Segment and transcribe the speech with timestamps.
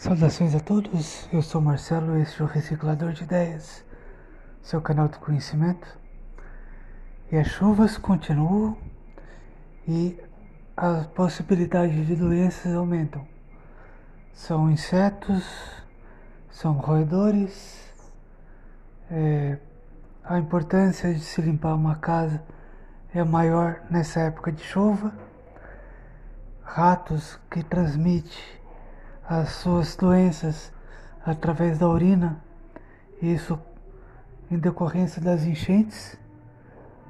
[0.00, 3.84] Saudações a todos, eu sou Marcelo, este é o Reciclador de Ideias,
[4.62, 5.86] seu canal de conhecimento.
[7.30, 8.78] E as chuvas continuam
[9.86, 10.18] e
[10.74, 13.28] as possibilidades de doenças aumentam.
[14.32, 15.44] São insetos,
[16.50, 17.92] são roedores,
[19.10, 19.58] é,
[20.24, 22.42] a importância de se limpar uma casa
[23.14, 25.12] é maior nessa época de chuva.
[26.62, 28.59] Ratos que transmitem
[29.30, 30.72] as suas doenças
[31.24, 32.42] através da urina,
[33.22, 33.56] isso
[34.50, 36.18] em decorrência das enchentes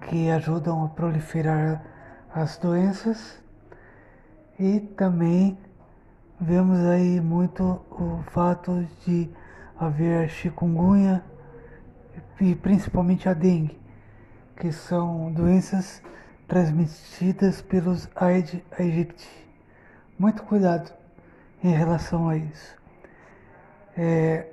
[0.00, 1.80] que ajudam a proliferar
[2.34, 3.40] as doenças.
[4.58, 5.56] E também
[6.40, 9.30] vemos aí muito o fato de
[9.78, 11.22] haver chikungunya
[12.40, 13.80] e principalmente a dengue,
[14.56, 16.02] que são doenças
[16.48, 19.28] transmitidas pelos Aedes aegypti.
[20.18, 20.98] Muito cuidado
[21.62, 22.76] em relação a isso.
[23.96, 24.46] É,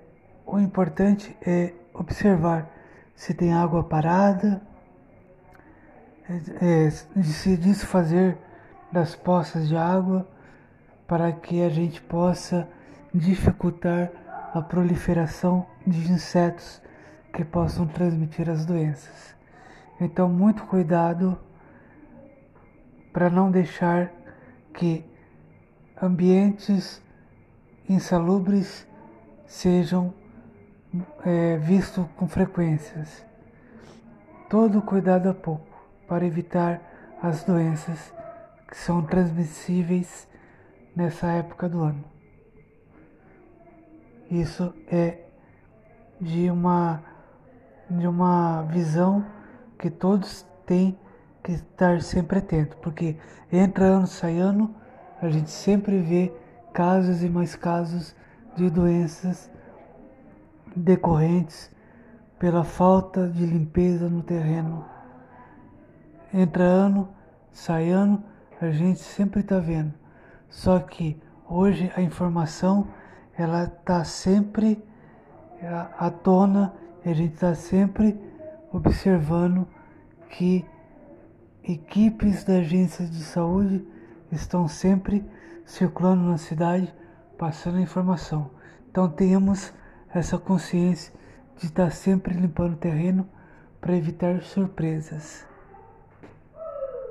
[0.45, 2.69] o importante é observar
[3.15, 4.61] se tem água parada,
[6.61, 8.37] é, de se desfazer
[8.91, 10.27] das poças de água
[11.07, 12.67] para que a gente possa
[13.13, 14.11] dificultar
[14.53, 16.81] a proliferação de insetos
[17.31, 19.35] que possam transmitir as doenças.
[19.99, 21.37] Então, muito cuidado
[23.13, 24.11] para não deixar
[24.73, 25.05] que
[27.87, 28.87] insalubres
[29.47, 30.13] sejam
[31.25, 33.25] é, vistos com frequências.
[34.49, 35.67] Todo cuidado a pouco
[36.07, 36.81] para evitar
[37.21, 38.13] as doenças
[38.67, 40.27] que são transmissíveis
[40.95, 42.03] nessa época do ano.
[44.29, 45.19] Isso é
[46.19, 47.03] de uma,
[47.89, 49.25] de uma visão
[49.77, 50.97] que todos têm
[51.43, 53.17] que estar sempre atentos, porque
[53.51, 54.75] entra ano, sai ano,
[55.21, 56.31] a gente sempre vê
[56.73, 58.15] casos e mais casos
[58.55, 59.49] de doenças
[60.75, 61.71] decorrentes
[62.37, 64.85] pela falta de limpeza no terreno.
[66.33, 67.09] Entra ano,
[67.51, 68.23] sai ano,
[68.59, 69.93] a gente sempre está vendo.
[70.49, 72.87] Só que hoje a informação
[73.37, 74.83] ela está sempre
[75.97, 76.73] à tona,
[77.05, 78.19] a gente está sempre
[78.71, 79.67] observando
[80.29, 80.65] que
[81.63, 83.85] equipes da agência de saúde
[84.31, 85.25] estão sempre
[85.65, 86.93] circulando na cidade,
[87.37, 88.51] passando informação.
[88.89, 89.73] Então tenhamos
[90.13, 91.13] essa consciência
[91.57, 93.27] de estar sempre limpando o terreno
[93.81, 95.45] para evitar surpresas.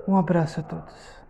[0.07, 1.24] Um abraço a todos.